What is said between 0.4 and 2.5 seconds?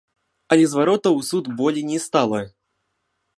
Але зваротаў у суд болей не стала.